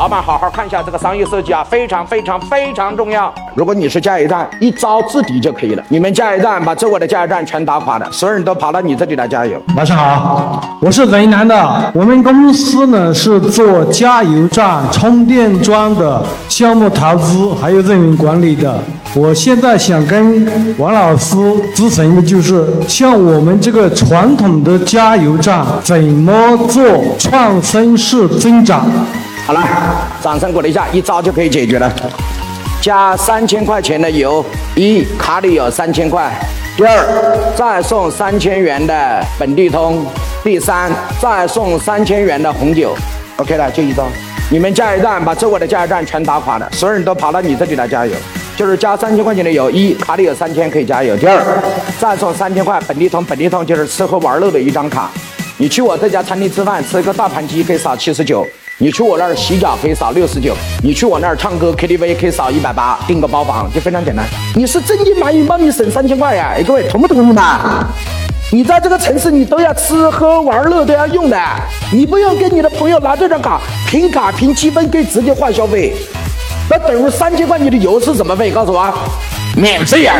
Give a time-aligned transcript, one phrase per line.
[0.00, 3.30] 老板，好好看一下这个商业设计啊，非常非常非常重要。
[3.54, 5.84] 如果你是加油站，一招制敌就可以了。
[5.90, 9.62] 你们加油站把周围的加油站全打垮了，所有人都跑到你这里来加油。
[9.76, 18.82] 晚上好，我是云南的，我们公司呢是做加油站充电桩的项目投资还有运营管理的。
[19.14, 21.36] 我现在想跟王老师
[21.76, 26.82] 咨询的就是，像我们这个传统的加油站怎么做
[27.18, 28.86] 创新式增长？
[29.50, 29.66] 好了，
[30.22, 31.92] 掌声鼓励一下，一招就可以解决了。
[32.80, 34.44] 加三千块钱的油，
[34.76, 36.30] 一卡里有三千块；
[36.76, 40.06] 第二，再送三千元的本地通；
[40.44, 40.88] 第三，
[41.20, 42.94] 再送三千元的红酒。
[43.38, 44.06] OK 了，就一招。
[44.52, 48.12] 你们加油站把周围的加油站全打垮了，所有人都跑到你这里来加油。
[48.56, 51.42] 就是加三千块钱的油，一卡里有三千可以加油；第二，
[51.98, 55.10] 再送三千块本地通，本地通就是吃喝玩乐的一张卡。
[55.56, 58.46] 你去我这家餐厅吃饭，吃个大盘鸡可以扫七十九。
[58.82, 64.24] 你去我那儿洗脚可以扫六十九，你去我那儿唱歌 KTV 可以扫一百八，订个包房就非常简单。
[64.56, 66.54] 你是真金白银帮你省三千块呀？
[66.56, 67.86] 哎，各位同不同意嘛？
[68.50, 71.38] 你在这个城市你都要吃喝玩乐都要用的，
[71.92, 75.92] 你不用跟你的朋友拿这张卡凭卡凭积分可以直接换消费，
[76.70, 78.50] 那等于三千块你的油是什么费？
[78.50, 78.90] 告诉我，
[79.56, 80.16] 免费呀！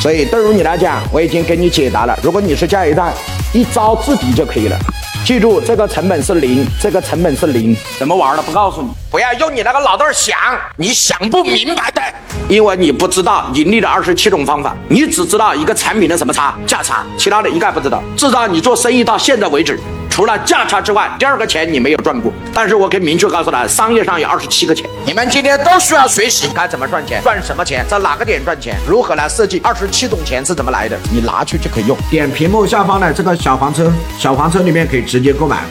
[0.00, 2.16] 所以对于你来讲，我已经给你解答了。
[2.22, 3.12] 如果你是加油站，
[3.52, 4.78] 一招制敌就可以了。
[5.24, 10.36] 记住，这个成本是零，这个成本是零，怎么玩的不告诉你，不要用你那个脑袋想，
[10.76, 12.02] 你想不明白的，
[12.48, 18.02] 因为你不知道盈利的二十七种方法，你只知道一个产品的什么差价差，其他的一概不知道。
[18.16, 19.78] 至少你做生意到现在为止。
[20.10, 22.30] 除了价差之外，第二个钱你没有赚过。
[22.52, 31.96] 但是我可以明确告诉他，商业上有二十七个钱，你们今天都需要学习该怎么赚钱，赚什么钱，在哪个点赚钱，如何来设计二十七种钱是怎么来的，你拿去就可以用。
[32.10, 35.62] 点屏幕下方的这个小黄车，小黄车里面可以直接购买。